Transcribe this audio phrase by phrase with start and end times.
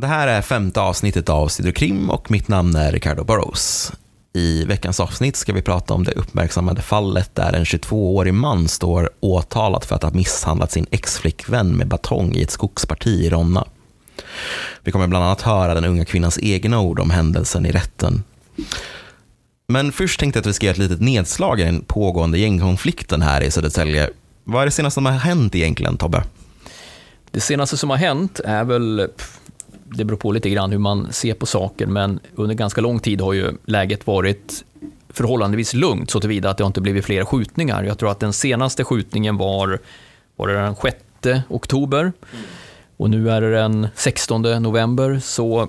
[0.00, 3.92] Det här är femte avsnittet av Studio Krim och mitt namn är Ricardo Burrows.
[4.32, 9.10] I veckans avsnitt ska vi prata om det uppmärksammade fallet där en 22-årig man står
[9.20, 13.64] åtalad för att ha misshandlat sin ex-flickvän med batong i ett skogsparti i Ronna.
[14.82, 18.22] Vi kommer bland annat höra den unga kvinnans egna ord om händelsen i rätten.
[19.68, 23.22] Men först tänkte jag att vi ska göra ett litet nedslag i den pågående gängkonflikten
[23.22, 24.10] här i Södertälje.
[24.44, 26.24] Vad är det senaste som har hänt egentligen, Tobbe?
[27.30, 29.08] Det senaste som har hänt är väl,
[29.90, 33.20] det beror på lite grann hur man ser på saker, men under ganska lång tid
[33.20, 34.64] har ju läget varit
[35.08, 37.84] förhållandevis lugnt så tillvida att det har inte blivit fler skjutningar.
[37.84, 39.78] Jag tror att den senaste skjutningen var,
[40.36, 40.96] var det den 6
[41.48, 42.12] oktober
[42.96, 45.20] och nu är det den 16 november.
[45.22, 45.68] Så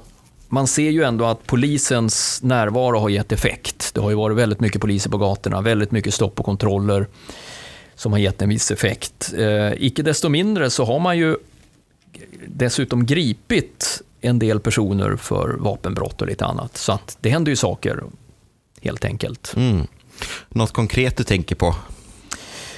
[0.50, 3.94] man ser ju ändå att polisens närvaro har gett effekt.
[3.94, 7.08] Det har ju varit väldigt mycket poliser på gatorna, väldigt mycket stopp och kontroller
[7.96, 9.34] som har gett en viss effekt.
[9.38, 11.38] Eh, icke desto mindre så har man ju
[12.48, 16.78] dessutom gripit en del personer för vapenbrott och lite annat.
[16.78, 18.04] Så att det händer ju saker,
[18.82, 19.54] helt enkelt.
[19.56, 19.88] Mm.
[20.50, 21.76] Något konkret du tänker på?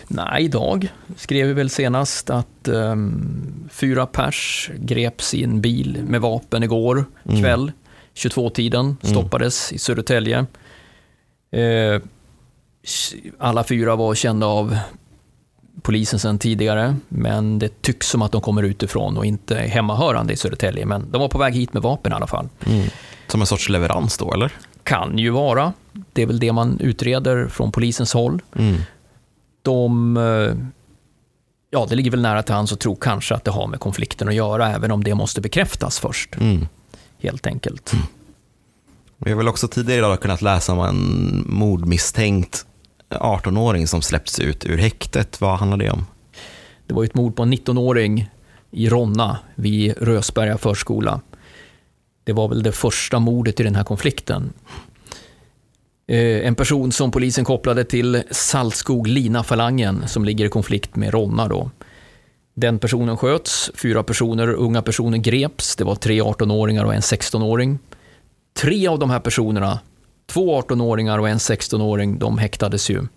[0.08, 6.22] Nej, idag skrev vi väl senast att um, fyra pers greps i en bil med
[6.22, 7.42] vapen igår mm.
[7.42, 7.72] kväll.
[8.16, 8.98] 22-tiden mm.
[9.02, 9.76] stoppades mm.
[9.76, 10.46] i Södertälje.
[11.52, 12.02] Eh,
[13.38, 14.78] alla fyra var kända av
[15.82, 20.34] polisen sedan tidigare, men det tycks som att de kommer utifrån och inte är hemmahörande
[20.34, 20.86] i Södertälje.
[20.86, 22.50] Men de var på väg hit med vapen i alla fall.
[22.66, 22.88] Mm.
[23.28, 24.52] Som en sorts leverans då, eller?
[24.84, 25.74] Kan ju vara.
[26.14, 28.42] Det är väl det man utreder från polisens håll.
[28.56, 28.82] Mm.
[29.62, 30.18] De...
[30.18, 30.66] Eh,
[31.70, 34.28] ja, det ligger väl nära till hands att tro kanske att det har med konflikten
[34.28, 36.36] att göra, även om det måste bekräftas först.
[36.36, 36.68] Mm.
[37.22, 37.94] Helt enkelt.
[37.94, 38.06] Mm.
[39.18, 42.66] Vi har väl också tidigare idag kunnat läsa om en mordmisstänkt
[43.10, 45.42] 18-åring som släppts ut ur häktet.
[45.42, 46.06] Vad handlar det om?
[46.88, 48.30] Det var ett mord på en 19-åring
[48.72, 51.22] i Ronna vid Rösberga förskola.
[52.24, 54.54] Det var väl det första mordet i den här konflikten.
[56.08, 61.48] Eh, en person som polisen kopplade till Saltskog-Lina-falangen som ligger i konflikt med Ronna.
[61.48, 61.72] Då.
[62.54, 65.76] Den personen sköts, fyra personer, unga personer greps.
[65.76, 67.80] Det var tre 18-åringar och en 16-åring.
[68.54, 69.80] Tre av de här personerna
[70.30, 73.08] Två 18-åringar och en 16-åring, de häktades ju.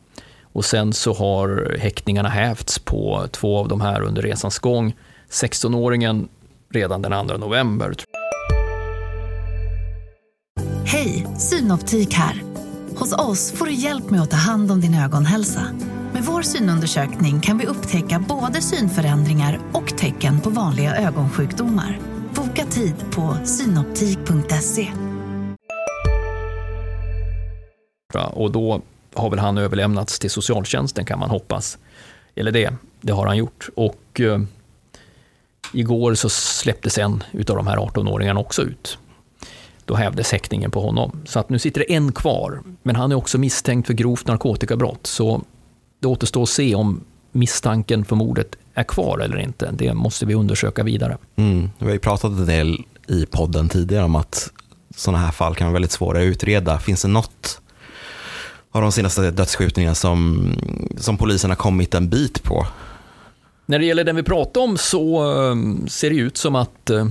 [0.53, 4.97] Och sen så har häktningarna hävts på två av de här under resans gång.
[5.31, 6.29] 16-åringen
[6.71, 7.95] redan den 2 november.
[10.85, 12.43] Hej, Synoptik här.
[12.97, 15.63] Hos oss får du hjälp med att ta hand om din ögonhälsa.
[16.13, 21.99] Med vår synundersökning kan vi upptäcka både synförändringar och tecken på vanliga ögonsjukdomar.
[22.35, 25.02] Boka tid på synoptik.se.
[28.21, 28.83] Och då
[29.15, 31.79] har väl han överlämnats till socialtjänsten kan man hoppas.
[32.35, 33.69] Eller det, det har han gjort.
[33.75, 34.41] Och eh,
[35.73, 38.99] igår så släpptes en utav de här 18-åringarna också ut.
[39.85, 41.21] Då hävdes häktningen på honom.
[41.25, 42.63] Så att nu sitter det en kvar.
[42.83, 45.07] Men han är också misstänkt för grovt narkotikabrott.
[45.07, 45.43] Så
[46.01, 49.71] det återstår att se om misstanken för mordet är kvar eller inte.
[49.73, 51.19] Det måste vi undersöka vidare.
[51.37, 51.71] Mm.
[51.79, 54.51] Vi har ju pratat en del i podden tidigare om att
[54.97, 56.79] sådana här fall kan vara väldigt svåra att utreda.
[56.79, 57.62] Finns det något
[58.73, 60.53] av de senaste dödsskjutningarna som,
[60.97, 62.67] som polisen har kommit en bit på.
[63.67, 67.07] När det gäller den vi pratar om så ehm, ser det ut som att, eh,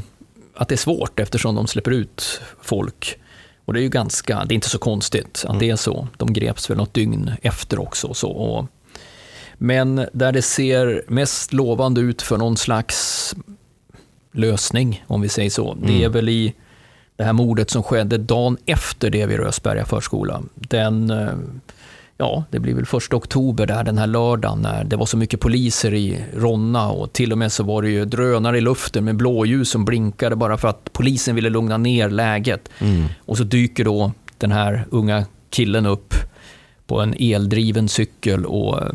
[0.56, 3.20] att det är svårt eftersom de släpper ut folk.
[3.66, 5.60] Och det är ju ganska, det är inte så konstigt att mm.
[5.60, 6.08] det är så.
[6.18, 8.08] De greps väl något dygn efter också.
[8.08, 8.30] Och så.
[8.30, 8.68] Och,
[9.58, 13.36] men där det ser mest lovande ut för någon slags
[14.32, 15.88] lösning, om vi säger så, mm.
[15.88, 16.54] det är väl i
[17.22, 20.42] det här mordet som skedde dagen efter det vid Rösberga förskola.
[20.56, 21.34] Den, eh,
[22.18, 25.40] ja, det blir väl första oktober där den här lördagen när det var så mycket
[25.40, 29.16] poliser i Ronna och till och med så var det ju drönare i luften med
[29.16, 32.70] blåljus som blinkade bara för att polisen ville lugna ner läget.
[32.80, 33.06] Mm.
[33.26, 36.14] Och så dyker då den här unga killen upp
[36.88, 38.90] på en eldriven cykel och eh,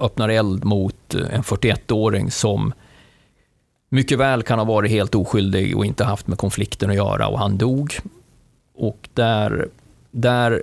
[0.00, 2.72] öppnar eld mot en 41-åring som
[3.94, 7.38] mycket väl kan ha varit helt oskyldig och inte haft med konflikten att göra och
[7.38, 7.94] han dog.
[8.74, 9.68] Och där,
[10.10, 10.62] där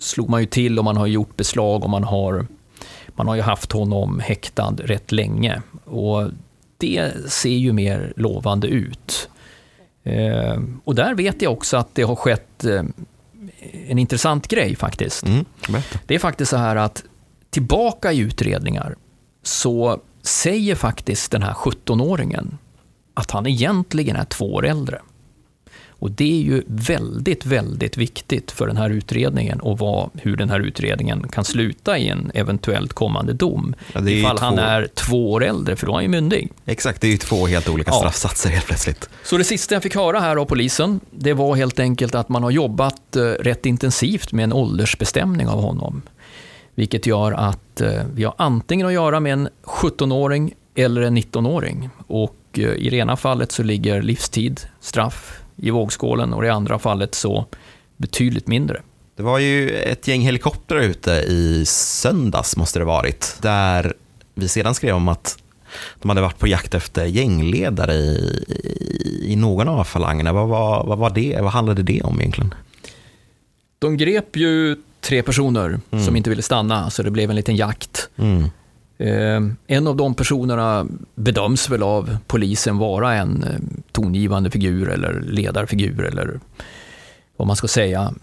[0.00, 2.46] slog man ju till och man har gjort beslag och man har,
[3.08, 5.62] man har ju haft honom häktad rätt länge.
[5.84, 6.30] Och
[6.78, 9.28] det ser ju mer lovande ut.
[10.02, 12.82] Eh, och där vet jag också att det har skett eh,
[13.88, 15.26] en intressant grej faktiskt.
[15.26, 15.44] Mm,
[16.06, 17.04] det är faktiskt så här att
[17.50, 18.96] tillbaka i utredningar
[19.42, 22.58] så säger faktiskt den här 17-åringen
[23.14, 24.98] att han egentligen är två år äldre.
[26.02, 30.50] Och det är ju väldigt, väldigt viktigt för den här utredningen och vad, hur den
[30.50, 33.74] här utredningen kan sluta i en eventuellt kommande dom.
[33.92, 34.44] Ja, ifall två...
[34.44, 36.52] han är två år äldre, för då är han ju myndig.
[36.66, 37.98] Exakt, det är ju två helt olika ja.
[37.98, 39.08] straffsatser helt plötsligt.
[39.24, 42.42] Så det sista jag fick höra här av polisen, det var helt enkelt att man
[42.42, 46.02] har jobbat eh, rätt intensivt med en åldersbestämning av honom.
[46.74, 51.90] Vilket gör att eh, vi har antingen att göra med en 17-åring eller en 19-åring.
[52.06, 56.52] Och eh, i det ena fallet så ligger livstid, straff, i vågskålen och i det
[56.52, 57.46] andra fallet så
[57.96, 58.82] betydligt mindre.
[59.16, 63.94] Det var ju ett gäng helikoptrar ute i söndags, måste det varit, där
[64.34, 65.38] vi sedan skrev om att
[66.02, 70.32] de hade varit på jakt efter gängledare i, i, i någon av falangerna.
[70.32, 71.38] Vad, vad, vad, var det?
[71.40, 72.54] vad handlade det om egentligen?
[73.78, 76.04] De grep ju tre personer mm.
[76.04, 78.08] som inte ville stanna, så det blev en liten jakt.
[78.16, 78.50] Mm.
[78.98, 85.20] Eh, en av de personerna bedöms väl av polisen vara en eh, tongivande figur eller
[85.20, 86.40] ledarfigur eller
[87.36, 88.14] vad man ska säga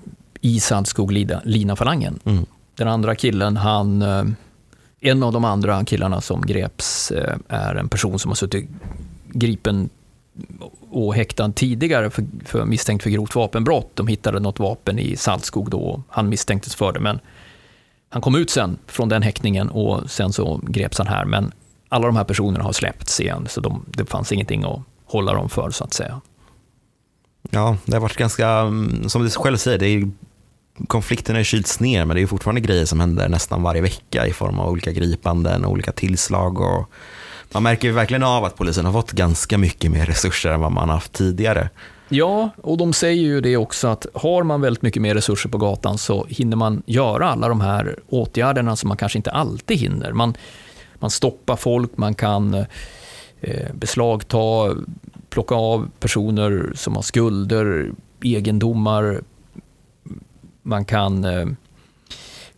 [0.42, 2.20] i Saltskog-Lina-falangen.
[2.26, 2.46] Mm.
[2.76, 4.24] Den andra killen, han, eh,
[5.02, 7.12] en av de andra killarna som greps
[7.48, 8.70] är en person som har suttit
[9.34, 9.90] gripen
[10.90, 13.92] och häktad tidigare för, för misstänkt för grovt vapenbrott.
[13.94, 17.20] De hittade något vapen i Saltskog då, han misstänktes för det, men
[18.10, 21.26] han kom ut sen från den häktningen och sen så greps han här.
[21.26, 21.52] Men
[21.90, 25.50] alla de här personerna har släppts igen, så de, det fanns ingenting att hålla dem
[25.50, 26.22] för så att säga.
[27.50, 30.12] Ja, det har varit ganska, mm, som du själv säger, det är,
[30.88, 34.34] konflikten har kylts ner, men det är fortfarande grejer som händer nästan varje vecka i
[34.34, 36.60] form av olika gripanden och olika tillslag.
[36.62, 36.90] Och
[37.54, 40.90] man märker verkligen av att polisen har fått ganska mycket mer resurser än vad man
[40.90, 41.70] haft tidigare.
[42.10, 45.58] Ja, och de säger ju det också att har man väldigt mycket mer resurser på
[45.58, 50.14] gatan så hinner man göra alla de här åtgärderna som man kanske inte alltid hinner.
[50.14, 50.38] Man,
[51.00, 52.54] man stoppar folk, man kan
[53.42, 54.38] eh, beslagta,
[55.30, 57.92] plocka av personer som har skulder,
[58.24, 59.22] egendomar.
[60.64, 61.48] Man kan eh,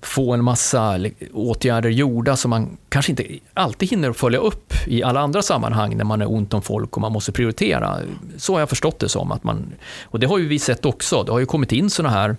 [0.02, 1.00] få en massa
[1.34, 6.06] åtgärder gjorda som man kanske inte alltid hinner följa upp i alla andra sammanhang när
[6.06, 7.98] man är ont om folk och man måste prioritera.
[8.38, 9.32] Så har jag förstått det som.
[9.32, 11.24] Att man, och det har ju vi sett också.
[11.24, 12.36] Det har ju kommit in sådana här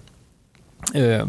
[0.95, 1.27] eh,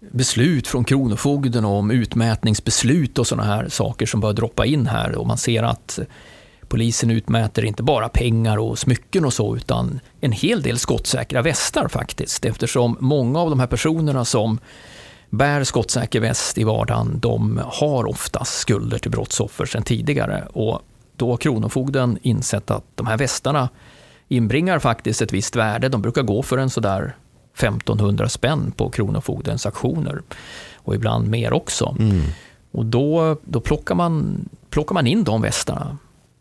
[0.00, 5.26] beslut från Kronofogden om utmätningsbeslut och sådana här saker som börjar droppa in här och
[5.26, 5.98] man ser att
[6.68, 11.88] polisen utmäter inte bara pengar och smycken och så utan en hel del skottsäkra västar
[11.88, 14.58] faktiskt eftersom många av de här personerna som
[15.30, 20.48] bär skottsäker väst i vardagen, de har oftast skulder till brottsoffer sedan tidigare.
[20.52, 20.82] Och
[21.16, 23.68] då har Kronofogden insett att de här västarna
[24.28, 25.88] inbringar faktiskt ett visst värde.
[25.88, 27.16] De brukar gå för en sådär
[27.54, 30.22] 1500 spänn på Kronofogdens auktioner
[30.76, 31.96] och ibland mer också.
[31.98, 32.22] Mm.
[32.72, 35.98] Och då, då plockar, man, plockar man in de västarna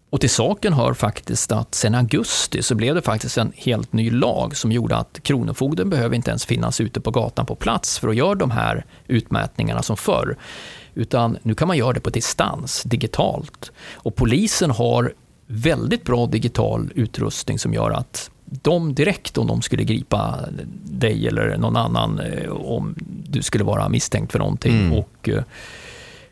[0.09, 4.11] och till saken hör faktiskt att sen augusti så blev det faktiskt en helt ny
[4.11, 8.07] lag som gjorde att Kronofogden behöver inte ens finnas ute på gatan på plats för
[8.07, 10.37] att göra de här utmätningarna som förr.
[10.93, 13.71] Utan nu kan man göra det på distans, digitalt.
[13.93, 15.13] Och polisen har
[15.47, 20.39] väldigt bra digital utrustning som gör att de direkt om de skulle gripa
[20.83, 22.95] dig eller någon annan eh, om
[23.29, 24.93] du skulle vara misstänkt för någonting mm.
[24.93, 25.43] och eh,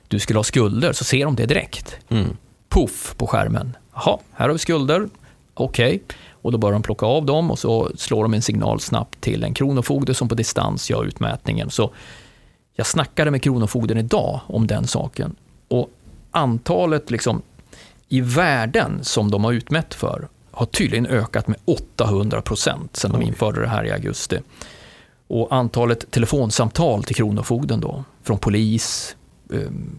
[0.08, 1.98] du skulle ha skulder så ser de det direkt.
[2.10, 2.38] Mm
[2.76, 3.78] puff på skärmen.
[3.94, 5.10] Jaha, här har vi skulder.
[5.54, 5.88] Okej.
[5.88, 6.00] Okay.
[6.32, 9.44] Och då börjar de plocka av dem och så slår de en signal snabbt till
[9.44, 11.70] en kronofogde som på distans gör utmätningen.
[11.70, 11.92] Så
[12.74, 15.36] jag snackade med kronofogden idag om den saken.
[15.68, 15.90] Och
[16.32, 17.42] antalet liksom,
[18.10, 23.22] i värden som de har utmätt för har tydligen ökat med 800 procent sedan de
[23.22, 24.40] införde det här i augusti.
[25.28, 29.16] Och antalet telefonsamtal till Kronofogden då, från polis,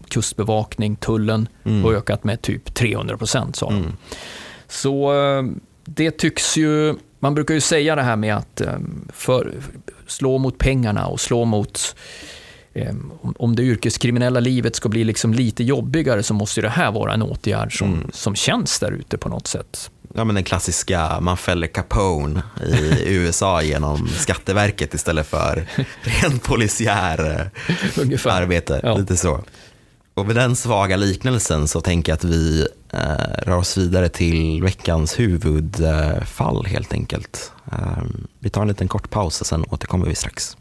[0.07, 1.83] kustbevakning, tullen mm.
[1.83, 3.75] har ökat med typ 300 procent sa de.
[3.75, 3.93] Mm.
[4.67, 5.43] Så eh,
[5.85, 8.77] det tycks ju, man brukar ju säga det här med att eh,
[9.09, 9.53] för,
[10.07, 11.95] slå mot pengarna och slå mot
[13.37, 17.21] om det yrkeskriminella livet ska bli liksom lite jobbigare så måste det här vara en
[17.21, 18.09] åtgärd som, mm.
[18.13, 23.03] som känns där ute på något sätt ja, men den klassiska, man fäller Capone i
[23.15, 25.67] USA genom Skatteverket istället för
[26.01, 27.51] ren polisiär
[27.97, 28.79] eh, arbete.
[28.83, 28.97] Ja.
[28.97, 29.43] Lite så.
[30.13, 34.63] Och med den svaga liknelsen så tänker jag att vi eh, rör oss vidare till
[34.63, 37.51] veckans huvudfall helt enkelt.
[37.71, 38.03] Eh,
[38.39, 40.57] vi tar en liten kort paus och sen återkommer vi strax.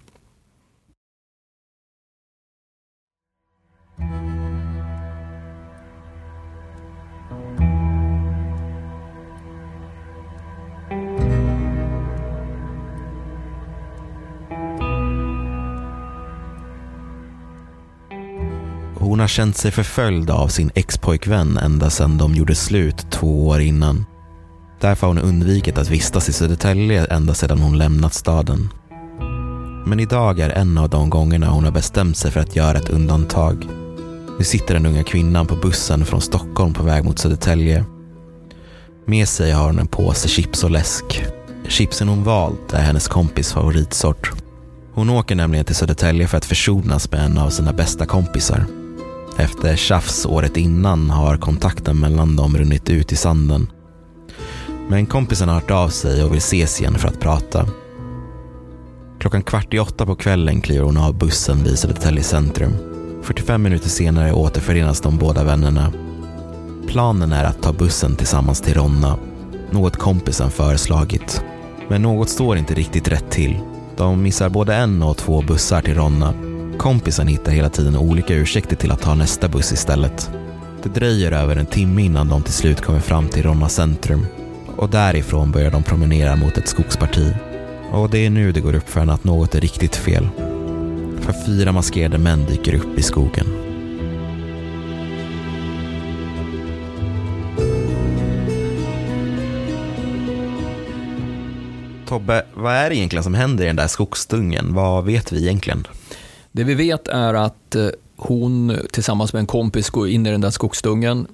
[19.07, 23.61] Hon har känt sig förföljd av sin expojkvän ända sedan de gjorde slut två år
[23.61, 24.05] innan.
[24.81, 28.69] Därför har hon undvikit att vistas i Södertälje ända sedan hon lämnat staden.
[29.87, 32.89] Men idag är en av de gångerna hon har bestämt sig för att göra ett
[32.89, 33.67] undantag.
[34.39, 37.85] Nu sitter den unga kvinnan på bussen från Stockholm på väg mot Södertälje.
[39.05, 41.25] Med sig har hon en påse chips och läsk.
[41.69, 44.31] Chipsen hon valt är hennes kompis favoritsort.
[44.95, 48.67] Hon åker nämligen till Södertälje för att försonas med en av sina bästa kompisar.
[49.37, 53.71] Efter tjafs året innan har kontakten mellan dem runnit ut i sanden.
[54.89, 57.67] Men kompisen har hört av sig och vill ses igen för att prata.
[59.19, 62.73] Klockan kvart i åtta på kvällen kliver hon av bussen vid Södertälje centrum.
[63.23, 65.93] 45 minuter senare återförenas de båda vännerna.
[66.89, 69.19] Planen är att ta bussen tillsammans till Ronna,
[69.71, 71.45] något kompisen föreslagit.
[71.89, 73.59] Men något står inte riktigt rätt till.
[73.97, 76.46] De missar både en och två bussar till Ronna.
[76.87, 80.31] Kompisen hittar hela tiden olika ursäkter till att ta nästa buss istället.
[80.83, 84.27] Det dröjer över en timme innan de till slut kommer fram till Ronna centrum.
[84.77, 87.35] Och därifrån börjar de promenera mot ett skogsparti.
[87.93, 90.29] Och det är nu det går upp för henne att något är riktigt fel.
[91.21, 93.47] För fyra maskerade män dyker upp i skogen.
[102.09, 104.75] Tobbe, vad är det egentligen som händer i den där skogsdungen?
[104.75, 105.87] Vad vet vi egentligen?
[106.57, 110.41] Det vi vet är att eh, hon tillsammans med en kompis går in i den
[110.41, 111.27] där skogsdungen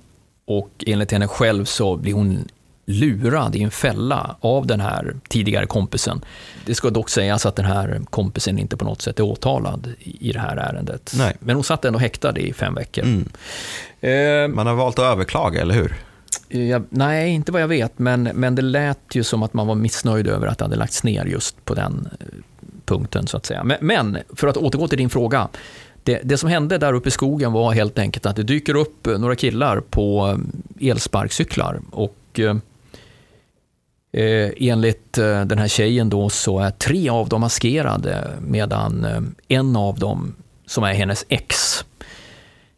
[0.45, 2.49] och enligt henne själv så blir hon
[2.87, 6.25] lurad i en fälla av den här tidigare kompisen.
[6.67, 10.33] Det ska dock sägas att den här kompisen inte på något sätt är åtalad i
[10.33, 11.13] det här ärendet.
[11.17, 11.37] Nej.
[11.41, 13.05] Men hon satt ändå häktad i fem veckor.
[13.05, 13.29] Mm.
[14.01, 15.95] Eh, Man har valt att överklaga, eller hur?
[16.49, 19.75] jag, nej, inte vad jag vet, men, men det lät ju som att man var
[19.75, 22.27] missnöjd över att det hade lagts ner just på den eh,
[22.87, 23.27] punkten.
[23.27, 23.65] så att säga.
[23.65, 25.49] Men, men för att återgå till din fråga.
[26.05, 29.07] Det, det, som hände där uppe i skogen var helt enkelt att det dyker upp
[29.07, 30.39] några killar på
[30.81, 31.81] eh, elsparkcyklar.
[31.91, 32.57] Och eh,
[34.13, 39.07] eh enligt eh, den här tjejen då så är tre av dem maskerade medan
[39.49, 40.35] en av dem,
[40.67, 41.85] som är hennes ex,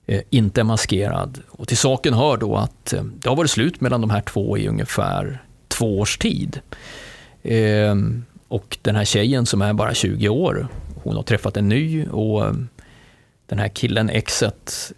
[0.07, 1.41] eh, inte är maskerad.
[1.51, 4.69] Och till saken hör då att det har varit slut mellan de här två i
[4.69, 6.61] ungefär två års tid.
[7.43, 7.95] Eh,
[8.55, 10.69] och den här tjejen som är bara 20 år,
[11.03, 12.53] hon har träffat en ny och eh,
[13.47, 14.93] den här killen, exet,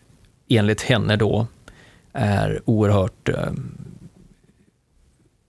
[0.48, 1.46] enligt henne då,
[2.12, 3.52] är oerhört eh,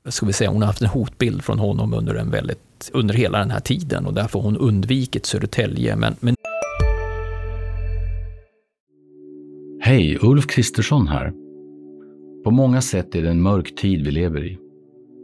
[0.05, 3.39] ska vi säga, hon har haft en hotbild från honom under, en väldigt, under hela
[3.39, 5.95] den här tiden och därför har hon undvikit Södertälje.
[5.95, 6.35] Men, men...
[9.81, 11.33] Hej, Ulf Kristersson här.
[12.43, 14.66] På många sätt är det en mörk tid vi lever i.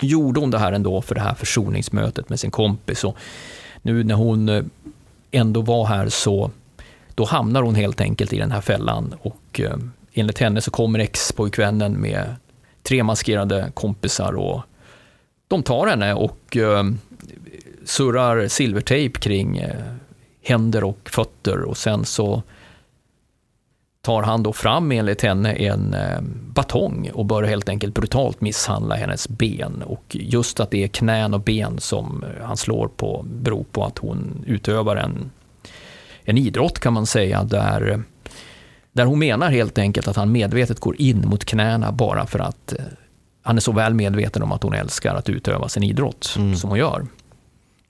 [0.00, 3.04] Gjorde hon det här ändå för det här försoningsmötet med sin kompis?
[3.04, 3.16] Och
[3.82, 4.62] nu när hon eh,
[5.30, 6.50] ändå var här så
[7.14, 9.14] då hamnar hon helt enkelt i den här fällan.
[9.22, 9.76] Och eh,
[10.12, 12.36] enligt henne så kommer ex-pojkvännen med
[12.82, 14.62] tre maskerade kompisar och
[15.48, 16.84] de tar henne och eh,
[17.84, 19.94] surrar silvertejp kring eh,
[20.42, 21.62] händer och fötter.
[21.62, 22.42] Och sen så
[24.02, 26.20] tar han då fram enligt henne en eh,
[26.54, 29.82] batong och börjar helt enkelt brutalt misshandla hennes ben.
[29.86, 33.98] Och just att det är knän och ben som han slår på beror på att
[33.98, 35.30] hon utövar en,
[36.24, 38.02] en idrott kan man säga där
[38.92, 42.72] där hon menar helt enkelt att han medvetet går in mot knäna bara för att
[42.72, 42.84] eh,
[43.42, 46.56] han är så väl medveten om att hon älskar att utöva sin idrott mm.
[46.56, 47.06] som hon gör.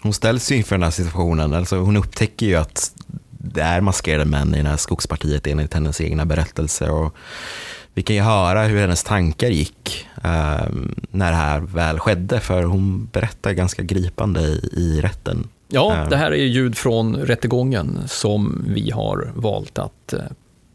[0.02, 2.92] Hon ställs ju inför den här situationen, alltså hon upptäcker ju att
[3.38, 6.90] det är maskerade män i det här skogspartiet enligt hennes egna berättelse.
[6.90, 7.16] Och
[7.94, 10.66] vi kan ju höra hur hennes tankar gick eh,
[11.10, 15.48] när det här väl skedde, för hon berättar ganska gripande i, i rätten.
[15.68, 16.08] Ja, eh.
[16.08, 20.20] det här är ljud från rättegången som vi har valt att eh,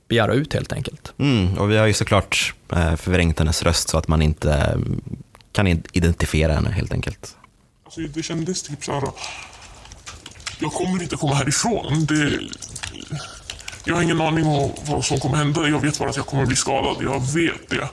[0.07, 1.13] begära ut helt enkelt.
[1.17, 5.01] Mm, och vi har ju såklart eh, förvrängt hennes röst så att man inte mm,
[5.51, 7.35] kan identifiera henne helt enkelt.
[7.85, 9.03] Alltså, det kändes typ så här.
[10.59, 12.05] Jag kommer inte komma härifrån.
[12.05, 12.39] Det,
[13.85, 15.67] jag har ingen aning om vad som kommer hända.
[15.67, 16.97] Jag vet bara att jag kommer bli skadad.
[17.03, 17.89] Jag vet det.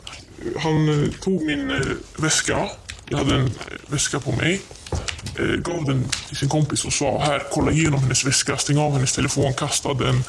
[0.62, 1.76] Han eh, tog min eh,
[2.16, 2.68] väska.
[3.08, 3.52] Jag hade en eh,
[3.86, 4.60] väska på mig.
[5.58, 9.12] Gav den till sin kompis och sa här, kolla igenom hennes väska, stäng av hennes
[9.12, 10.24] telefon, kasta den,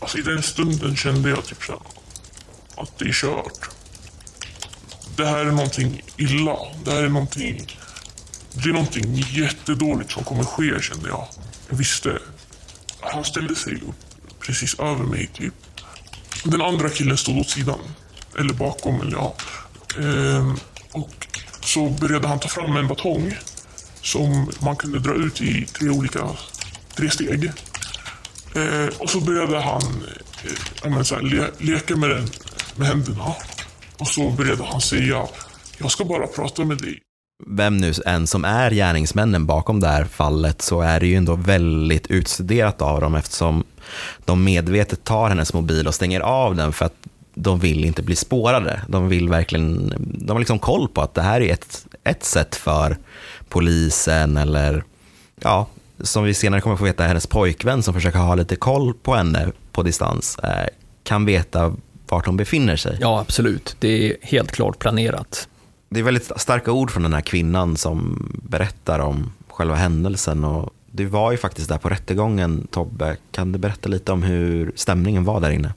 [0.00, 1.80] Alltså i den stunden kände jag typ såhär,
[2.76, 3.70] att det är kört.
[5.16, 6.56] Det här är någonting illa.
[6.84, 7.78] Det här är någonting...
[8.62, 11.28] Det är någonting jättedåligt som kommer ske, kände jag.
[11.68, 12.18] Jag visste.
[13.00, 14.08] Han ställde sig upp
[14.40, 15.54] precis över mig, typ.
[16.44, 17.78] Den andra killen stod åt sidan.
[18.38, 19.34] Eller bakom, eller ja.
[19.98, 20.56] Ehm,
[20.92, 21.28] och
[21.60, 23.36] så började han ta fram en batong
[24.02, 26.28] som man kunde dra ut i tre olika
[26.94, 27.52] tre steg.
[28.54, 29.82] Ehm, och så började han
[30.84, 32.30] eh, så här, le, leka med den
[32.76, 33.34] med händerna.
[33.98, 35.26] Och så började han säga,
[35.78, 37.02] jag ska bara prata med dig.
[37.46, 41.34] Vem nu än som är gärningsmännen bakom det här fallet så är det ju ändå
[41.34, 43.64] väldigt utstuderat av dem eftersom
[44.24, 46.94] de medvetet tar hennes mobil och stänger av den för att
[47.34, 48.82] de vill inte bli spårade.
[48.88, 52.54] De vill verkligen, de har liksom koll på att det här är ett, ett sätt
[52.54, 52.96] för
[53.48, 54.84] polisen eller,
[55.40, 55.66] ja,
[56.00, 59.52] som vi senare kommer få veta, hennes pojkvän som försöker ha lite koll på henne
[59.72, 60.68] på distans, eh,
[61.02, 61.74] kan veta
[62.08, 62.98] vart hon befinner sig.
[63.00, 63.76] Ja, absolut.
[63.78, 65.48] Det är helt klart planerat.
[65.88, 70.44] Det är väldigt starka ord från den här kvinnan som berättar om själva händelsen.
[70.44, 73.16] Och du var ju faktiskt där på rättegången, Tobbe.
[73.30, 75.72] Kan du berätta lite om hur stämningen var där inne?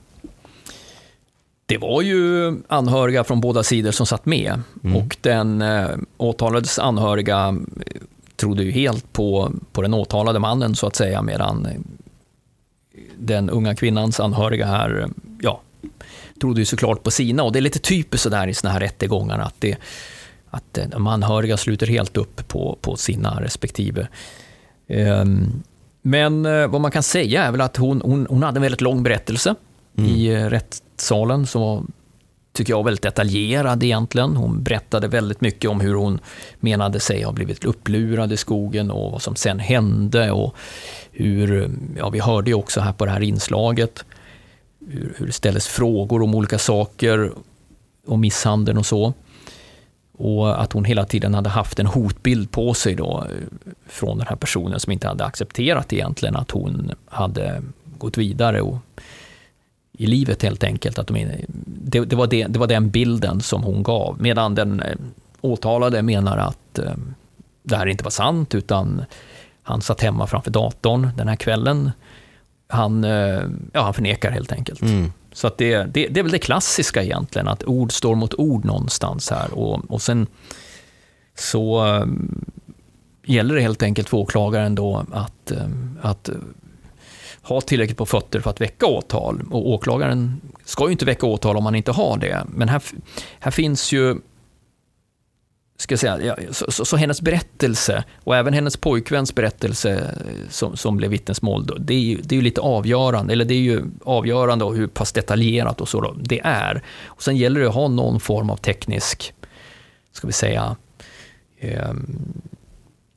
[1.66, 4.96] Det var ju anhöriga från båda sidor som satt med mm.
[4.96, 7.48] och den eh, åtalades anhöriga
[7.86, 8.02] eh,
[8.36, 11.68] trodde ju helt på, på den åtalade mannen så att säga medan
[13.18, 15.08] den unga kvinnans anhöriga här, eh,
[15.40, 15.60] ja,
[16.40, 19.38] trodde ju såklart på sina och det är lite typiskt sådär i sådana här rättegångar
[19.38, 19.76] att, det,
[20.50, 24.08] att eh, de anhöriga sluter helt upp på, på sina respektive.
[24.88, 25.62] Um,
[26.02, 29.02] men vad man kan säga är väl att hon, hon, hon hade en väldigt lång
[29.02, 29.54] berättelse
[29.98, 30.10] mm.
[30.10, 31.82] i rättssalen som var,
[32.52, 34.36] tycker jag, väldigt detaljerad egentligen.
[34.36, 36.18] Hon berättade väldigt mycket om hur hon
[36.60, 40.56] menade sig ha blivit upplurad i skogen och vad som sen hände och
[41.12, 44.04] hur, ja vi hörde ju också här på det här inslaget,
[44.88, 47.32] hur, hur det ställdes frågor om olika saker,
[48.06, 49.12] om misshandeln och så.
[50.12, 53.26] Och att hon hela tiden hade haft en hotbild på sig då
[53.86, 57.62] från den här personen som inte hade accepterat egentligen att hon hade
[57.98, 58.76] gått vidare och
[59.92, 60.98] i livet helt enkelt.
[60.98, 64.16] Att de, det, det, var det, det var den bilden som hon gav.
[64.20, 64.96] Medan den eh,
[65.40, 66.92] åtalade menar att eh,
[67.62, 69.04] det här inte var sant, utan
[69.62, 71.90] han satt hemma framför datorn den här kvällen.
[72.72, 74.82] Han, eh, ja, han förnekar helt enkelt.
[74.82, 75.12] Mm.
[75.32, 78.64] Så att det, det, det, är väl det klassiska egentligen, att ord står mot ord
[78.64, 79.54] någonstans här.
[79.54, 80.26] Och, och sen
[81.34, 81.84] så
[83.26, 85.52] gäller det helt enkelt för åklagaren då att,
[86.02, 86.30] att
[87.42, 89.42] ha tillräckligt på fötter för att väcka åtal.
[89.50, 92.46] Och åklagaren ska ju inte väcka åtal om man inte har det.
[92.48, 92.82] Men här,
[93.40, 94.16] här finns ju
[95.82, 100.14] ska säga, så, så, så, hennes berättelse och även hennes pojkväns berättelse
[100.50, 103.60] som, som blev vittnesmål, då, det är ju det är lite avgörande, eller det är
[103.60, 106.82] ju avgörande hur pass detaljerat och så då, det är.
[107.04, 109.34] Och sen gäller det att ha någon form av teknisk,
[110.12, 110.76] ska vi säga,
[111.58, 111.92] eh,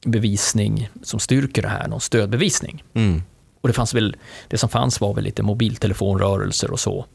[0.06, 2.84] bevisning som styrker det här, någon stödbevisning.
[2.93, 3.23] Mm.
[3.62, 4.15] Och det, fanns väl,
[4.47, 7.06] det som fanns var väl lite mobiltelefonrörelser och så,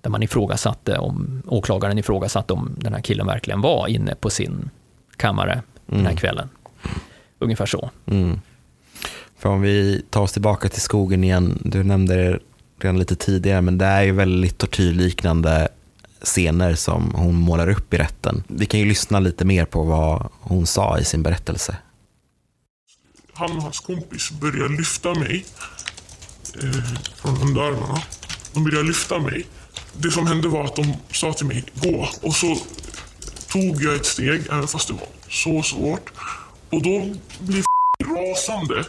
[0.00, 4.70] där man ifrågasatte om, åklagaren ifrågasatte om den här killen verkligen var inne på sin
[5.16, 5.62] kammare mm.
[5.86, 6.16] den här mm.
[6.16, 6.48] kvällen.
[7.38, 7.90] Ungefär så.
[8.06, 8.40] Mm.
[9.38, 12.38] För om vi tar oss tillbaka till skogen igen, du nämnde det
[12.78, 15.68] redan lite tidigare, men det är ju väldigt tortyrliknande
[16.22, 18.42] scener som hon målar upp i rätten.
[18.46, 21.76] Vi kan ju lyssna lite mer på vad hon sa i sin berättelse.
[23.32, 25.44] Han och hans kompis började lyfta mig
[26.62, 26.84] eh,
[27.16, 28.02] från underarmarna.
[28.54, 29.46] De började lyfta mig.
[29.92, 32.56] Det som hände var att de sa till mig gå och så
[33.54, 36.12] tog jag ett steg även fast det var så svårt.
[36.70, 37.64] Och då blir
[38.00, 38.84] rasande.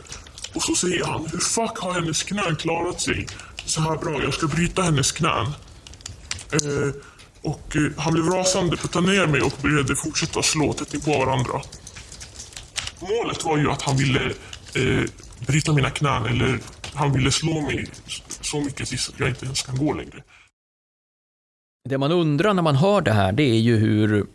[0.56, 3.28] Och så säger han, hur fuck har hennes knän klarat sig
[3.66, 4.24] så här bra?
[4.24, 5.46] Jag ska bryta hennes knän.
[6.52, 6.94] Eh,
[7.42, 11.62] och eh, han blev rasande, puttade ner mig och började fortsätta slå tätt på varandra.
[13.02, 14.26] Målet var ju att han ville
[14.76, 15.10] eh,
[15.48, 16.60] bryta mina knän eller
[16.94, 17.88] han ville slå mig
[18.42, 20.24] så mycket tills jag inte ens kan gå längre.
[21.90, 24.26] Det man undrar när man hör det här, det är ju hur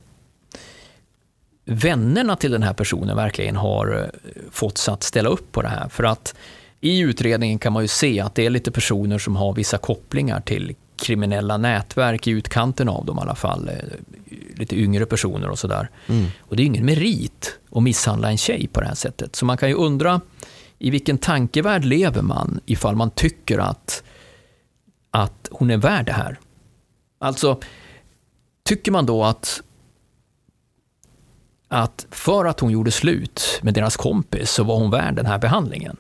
[1.71, 5.89] vännerna till den här personen verkligen har eh, fått att ställa upp på det här.
[5.89, 6.35] För att
[6.81, 10.41] i utredningen kan man ju se att det är lite personer som har vissa kopplingar
[10.41, 13.69] till kriminella nätverk i utkanten av dem i alla fall.
[13.69, 13.75] Eh,
[14.55, 15.91] lite yngre personer och sådär.
[16.07, 16.27] Mm.
[16.41, 19.37] Och det är ingen merit att misshandla en tjej på det här sättet.
[19.37, 20.21] Så man kan ju undra
[20.79, 24.03] i vilken tankevärld lever man ifall man tycker att,
[25.11, 26.39] att hon är värd det här?
[27.19, 27.61] Alltså,
[28.65, 29.63] tycker man då att
[31.73, 35.39] att för att hon gjorde slut med deras kompis så var hon värd den här
[35.39, 35.97] behandlingen?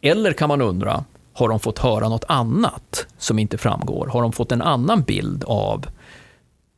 [0.00, 4.06] Eller kan man undra, har de fått höra något annat som inte framgår?
[4.06, 5.86] Har de fått en annan bild av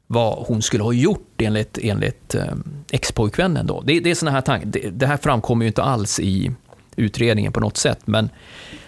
[0.07, 2.55] vad hon skulle ha gjort enligt, enligt eh,
[2.91, 3.67] expojkvännen.
[3.67, 3.81] Då.
[3.81, 4.67] Det, det är såna här tankar.
[4.67, 6.53] Det, det, här framkommer ju inte alls i
[6.97, 8.31] utredningen på något sätt, men,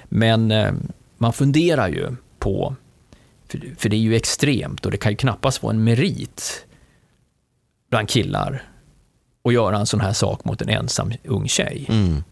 [0.05, 0.73] men eh,
[1.19, 2.75] man funderar ju på,
[3.49, 6.67] för, för det är ju extremt och det kan ju knappast vara en merit
[7.91, 8.63] bland killar
[9.49, 11.87] att göra en sån här sak mot en ensam ung tjej.
[11.89, 12.25] Mm.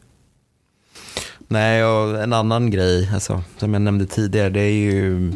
[1.48, 5.32] Nej, och en annan grej, alltså, som jag nämnde tidigare, det är ju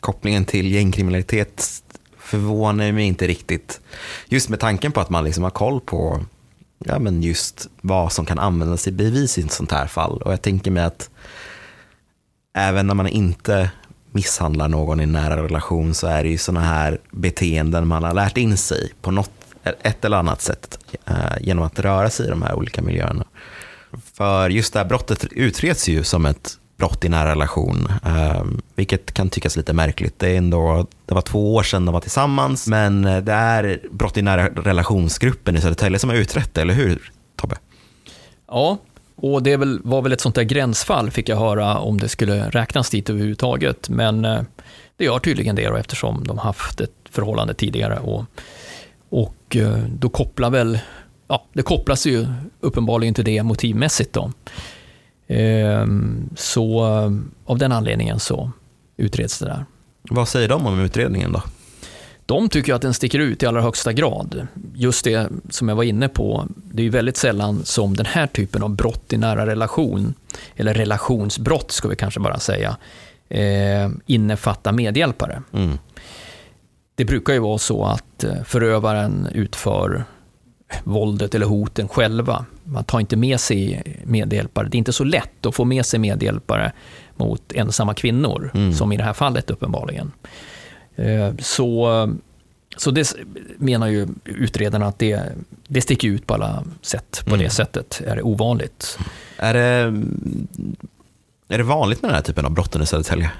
[0.00, 1.82] kopplingen till gängkriminalitet
[2.18, 3.80] förvånar mig inte riktigt.
[4.28, 6.24] Just med tanken på att man liksom har koll på
[6.78, 10.22] ja, men just vad som kan användas i bevis i ett sånt här fall.
[10.22, 11.10] Och jag tänker mig att
[12.54, 13.70] även när man inte
[14.10, 18.36] misshandlar någon i nära relation så är det ju sådana här beteenden man har lärt
[18.36, 19.30] in sig på något,
[19.64, 23.24] ett eller annat sätt eh, genom att röra sig i de här olika miljöerna.
[24.14, 28.44] För just det här brottet utreds ju som ett brott i nära relation, eh,
[28.74, 30.18] vilket kan tyckas lite märkligt.
[30.18, 33.80] Det, är ändå, det var två år sedan de var tillsammans, men eh, det är
[33.90, 37.56] brott i nära relationsgruppen i Södertälje som har utrett det, eller hur Tobbe?
[38.48, 38.78] Ja,
[39.16, 42.90] och det var väl ett sånt där gränsfall, fick jag höra, om det skulle räknas
[42.90, 43.88] dit överhuvudtaget.
[43.88, 44.22] Men
[44.96, 47.98] det gör tydligen det då, eftersom de haft ett förhållande tidigare.
[47.98, 48.24] Och,
[49.12, 50.78] och eh, då kopplar väl,
[51.28, 52.26] ja, det kopplas ju
[52.60, 54.12] uppenbarligen till det motivmässigt.
[54.12, 54.32] Då.
[55.26, 56.82] Ehm, så
[57.44, 58.50] av den anledningen så
[58.96, 59.64] utreds det där.
[60.10, 61.42] Vad säger de om utredningen då?
[62.26, 64.46] De tycker att den sticker ut i allra högsta grad.
[64.74, 68.62] Just det som jag var inne på, det är väldigt sällan som den här typen
[68.62, 70.14] av brott i nära relation,
[70.56, 72.76] eller relationsbrott ska vi kanske bara säga,
[73.28, 75.42] eh, innefattar medhjälpare.
[75.52, 75.78] Mm.
[76.94, 80.04] Det brukar ju vara så att eh, förövaren utför
[80.84, 82.44] våldet eller hoten själva.
[82.64, 84.68] Man tar inte med sig medhjälpare.
[84.68, 86.72] Det är inte så lätt att få med sig medhjälpare
[87.16, 88.72] mot ensamma kvinnor, mm.
[88.72, 90.12] som i det här fallet uppenbarligen.
[90.96, 92.08] Eh, så,
[92.76, 93.14] så det
[93.58, 95.22] menar ju utredarna att det,
[95.68, 97.22] det sticker ut på alla sätt.
[97.24, 97.44] På mm.
[97.44, 98.98] det sättet är det ovanligt.
[99.36, 100.02] Är det,
[101.48, 103.30] är det vanligt med den här typen av brotten i Södertälje?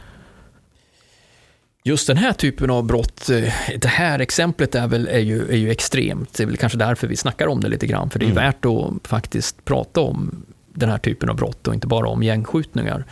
[1.85, 5.57] Just den här typen av brott, eh, det här exemplet är, väl, är, ju, är
[5.57, 6.35] ju extremt.
[6.35, 8.11] Det är väl kanske därför vi snackar om det lite grann.
[8.11, 8.45] För det är mm.
[8.45, 13.05] värt att faktiskt prata om den här typen av brott och inte bara om gängskjutningar.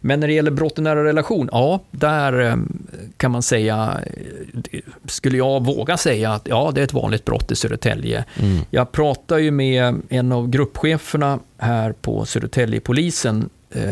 [0.00, 2.56] Men när det gäller brott i nära relation, ja, där eh,
[3.16, 4.00] kan man säga,
[4.70, 8.24] eh, skulle jag våga säga att ja, det är ett vanligt brott i Södertälje.
[8.38, 8.58] Mm.
[8.70, 13.48] Jag pratar ju med en av gruppcheferna här på Södertäljepolisen,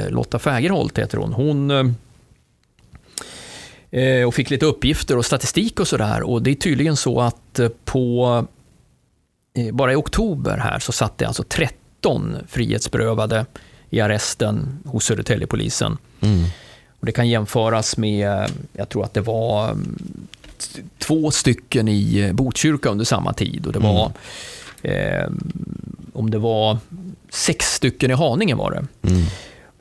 [0.09, 1.33] Lotta Fägerholt heter hon.
[1.33, 1.95] Hon
[4.27, 6.23] och fick lite uppgifter och statistik och sådär.
[6.23, 8.47] Och det är tydligen så att på,
[9.73, 13.47] bara i oktober här så satt det alltså 13 frihetsberövade
[13.91, 15.97] i arresten hos Södertäljepolisen.
[16.21, 16.45] Mm.
[17.01, 19.77] Och det kan jämföras med, jag tror att det var
[20.99, 23.67] två stycken i Botkyrka under samma tid.
[23.67, 24.13] Och det var,
[24.83, 25.23] mm.
[25.23, 25.31] eh,
[26.13, 26.79] om det var
[27.29, 29.09] sex stycken i Haninge var det.
[29.11, 29.27] Mm.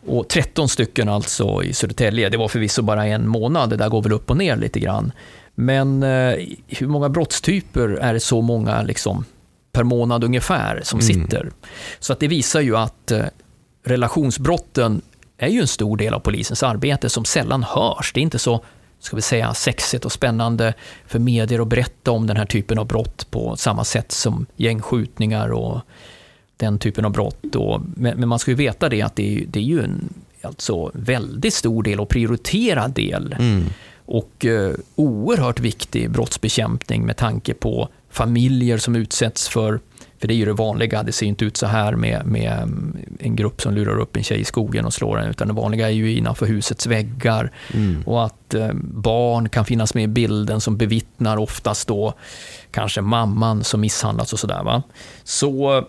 [0.07, 2.29] Och 13 stycken alltså i Södertälje.
[2.29, 5.11] Det var förvisso bara en månad, det där går väl upp och ner lite grann.
[5.55, 6.35] Men eh,
[6.67, 9.25] hur många brottstyper är det så många liksom,
[9.71, 11.07] per månad ungefär som mm.
[11.07, 11.51] sitter?
[11.99, 13.25] Så att det visar ju att eh,
[13.85, 15.01] relationsbrotten
[15.37, 18.11] är ju en stor del av polisens arbete som sällan hörs.
[18.13, 18.63] Det är inte så
[18.99, 20.73] ska vi säga, sexigt och spännande
[21.05, 25.49] för medier att berätta om den här typen av brott på samma sätt som gängskjutningar
[25.49, 25.81] och
[26.57, 27.55] den typen av brott.
[27.55, 30.91] Och, men, man ska ju veta det att det är, det är ju en alltså,
[30.93, 33.35] väldigt stor del och prioriterad del.
[33.39, 33.63] Mm.
[34.05, 39.79] Och eh, oerhört viktig brottsbekämpning med tanke på familjer som utsätts för
[40.19, 42.97] för det är ju det vanliga, det ser inte ut så här med, med mm,
[43.19, 45.87] en grupp som lurar upp en tjej i skogen och slår henne, utan det vanliga
[45.87, 47.51] är ju innanför husets väggar.
[47.73, 48.03] Mm.
[48.05, 52.13] Och att eh, barn kan finnas med i bilden som bevittnar oftast då
[52.71, 54.81] kanske mamman som misshandlats och sådär.
[55.23, 55.85] Så,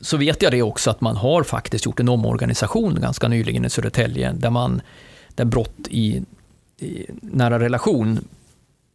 [0.00, 3.70] så vet jag det också att man har faktiskt gjort en omorganisation ganska nyligen i
[3.70, 4.80] Södertälje, där man
[5.34, 6.22] där brott i,
[6.78, 8.20] i nära relation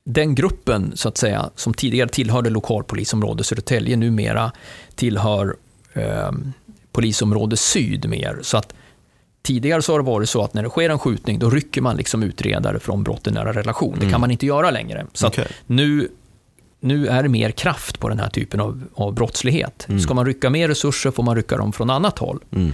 [0.06, 4.52] den gruppen, så att säga, som tidigare tillhörde lokalpolisområde Södertälje, numera
[4.96, 5.56] tillhör
[5.94, 6.32] eh,
[6.92, 8.40] polisområde Syd mer.
[8.42, 8.74] Så att
[9.42, 11.98] tidigare så har det varit så att när det sker en skjutning, då rycker man
[11.98, 13.94] liksom utredare från brott i nära relation.
[13.94, 14.22] Det kan mm.
[14.22, 15.06] man inte göra längre.
[15.14, 15.46] Så okay.
[15.66, 16.10] nu,
[16.86, 19.86] nu är det mer kraft på den här typen av, av brottslighet.
[19.90, 20.00] Mm.
[20.00, 22.40] Ska man rycka mer resurser får man rycka dem från annat håll.
[22.52, 22.72] Mm.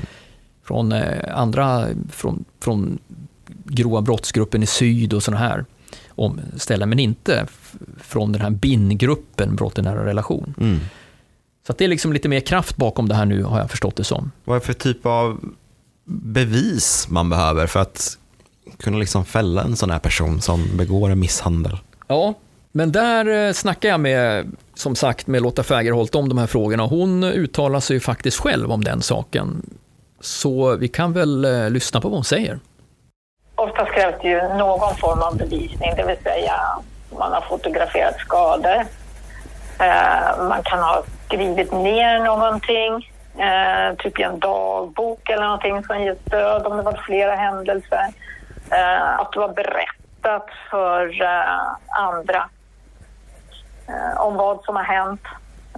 [0.63, 3.00] Från eh, andra, från, från
[3.47, 5.65] grova brottsgruppen i syd och sådana här
[6.10, 7.47] om ställen, men inte
[8.02, 10.54] från den här BIN-gruppen, brott i nära relation.
[10.60, 10.80] Mm.
[11.67, 14.04] Så det är liksom lite mer kraft bakom det här nu, har jag förstått det
[14.04, 14.32] som.
[14.43, 15.39] Vad är det för typ av
[16.06, 17.67] bevis man behöver?
[17.67, 18.17] För att
[18.78, 21.78] kunna liksom fälla en sån här person som begår en misshandel.
[22.08, 22.34] Ja,
[22.72, 26.84] men där eh, snackar jag med, som sagt, med Lotta Fägerholt om de här frågorna.
[26.84, 29.66] Hon uttalar sig ju faktiskt själv om den saken.
[30.20, 32.60] Så vi kan väl eh, lyssna på vad hon säger.
[33.56, 36.54] Oftast krävs det ju någon form av bevisning, det vill säga
[37.20, 38.86] man har fotograferat skador.
[39.80, 43.12] Eh, man kan ha skrivit ner någonting,
[43.98, 48.08] typ i en dagbok eller någonting som ger stöd om det varit flera händelser.
[49.18, 51.22] Att du har berättat för
[52.00, 52.50] andra
[54.17, 55.22] om vad som har hänt.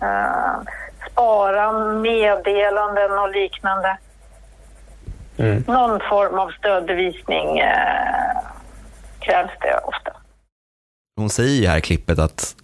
[0.02, 0.74] Eh,
[1.12, 3.98] spara meddelanden och liknande.
[5.68, 8.40] Någon form av stödbevisning eh,
[9.20, 10.12] krävs det ofta.
[11.16, 12.56] Hon säger i här klippet att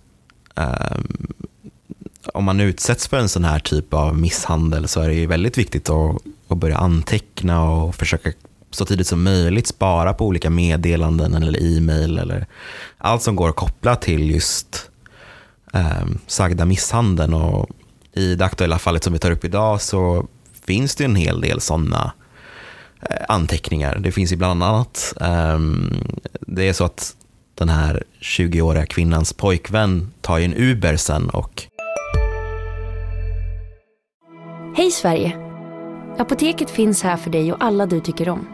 [0.56, 1.28] ehm,
[2.34, 5.58] om man utsätts för en sån här typ av misshandel så är det ju väldigt
[5.58, 6.16] viktigt att,
[6.48, 8.32] att börja anteckna och försöka
[8.72, 12.46] så tidigt som möjligt spara på olika meddelanden eller e-mail eller
[12.98, 14.89] allt som går att koppla till just
[15.74, 17.34] eh, sagda misshandeln.
[17.34, 17.70] Och
[18.14, 20.28] I det aktuella fallet som vi tar upp idag så
[20.66, 22.14] finns det en hel del sådana
[23.02, 24.00] eh, anteckningar.
[24.00, 25.94] Det finns ju bland annat, ehm,
[26.42, 27.16] det är så att
[27.56, 31.64] den här 20-åriga kvinnans pojkvän tar ju en Uber sen och
[34.76, 35.38] Hej Sverige!
[36.18, 38.48] Apoteket finns här för dig och alla du tycker om.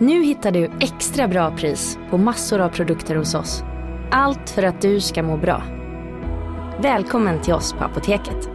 [0.00, 3.62] Nu hittar du extra bra pris på massor av produkter hos oss.
[4.10, 5.77] Allt för att du ska må bra.
[6.82, 8.48] Välkommen till oss på Apoteket.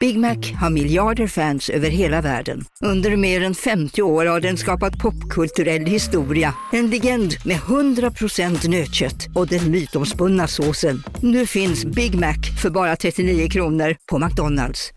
[0.00, 2.64] Big Mac har miljarder fans över hela världen.
[2.80, 6.54] Under mer än 50 år har den skapat popkulturell historia.
[6.72, 11.02] En legend med 100% nötkött och den mytomspunna såsen.
[11.20, 14.92] Nu finns Big Mac för bara 39 kronor på McDonalds.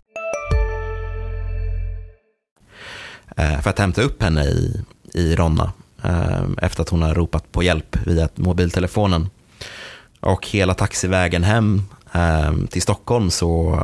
[3.36, 5.72] eh, för att hämta upp henne i, i Ronna
[6.04, 9.28] eh, efter att hon har ropat på hjälp via mobiltelefonen.
[10.26, 13.80] Och hela taxivägen hem eh, till Stockholm så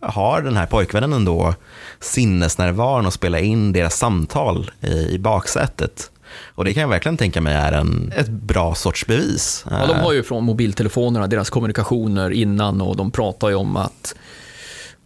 [0.00, 1.54] har den här pojkvännen ändå
[2.00, 6.10] sinnesnärvaron att spela in deras samtal i, i baksätet.
[6.44, 9.64] Och det kan jag verkligen tänka mig är en, ett bra sorts bevis.
[9.70, 14.14] Ja, de har ju från mobiltelefonerna deras kommunikationer innan och de pratar ju om att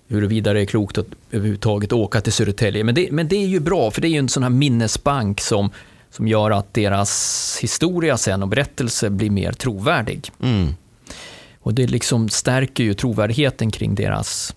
[0.09, 2.85] huruvida det är klokt att överhuvudtaget åka till Södertälje.
[2.85, 5.41] Men det, men det är ju bra, för det är ju en sån här minnesbank
[5.41, 5.71] som,
[6.11, 10.31] som gör att deras historia sen och berättelse blir mer trovärdig.
[10.43, 10.75] Mm.
[11.71, 14.55] Och det liksom stärker ju trovärdigheten kring deras,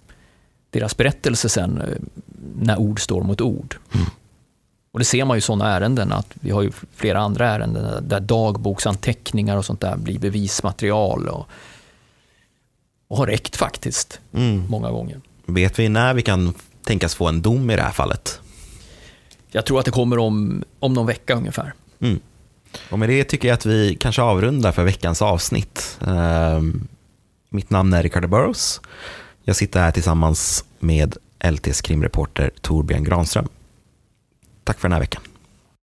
[0.69, 1.87] deras berättelse sen, eh,
[2.55, 3.77] när ord står mot ord.
[4.91, 8.07] Och det ser man ju i sådana ärenden, att vi har ju flera andra ärenden
[8.09, 11.47] där dagboksanteckningar och sånt där blir bevismaterial och,
[13.07, 14.65] och har räckt faktiskt, Mm.
[14.69, 15.21] många gånger.
[15.45, 18.39] Vet vi när vi kan tänkas få en dom i det här fallet?
[19.51, 21.73] Jag tror att det kommer om, om någon vecka ungefär.
[21.99, 22.19] Mm.
[22.89, 25.99] Och med det tycker jag att vi kanske avrundar för veckans avsnitt.
[27.53, 28.81] Mitt namn är Ricardo Burrows.
[29.43, 31.17] Jag sitter här tillsammans med
[31.51, 33.47] LTs krimreporter Torbjörn Granström.
[34.63, 35.21] Tack för den här veckan.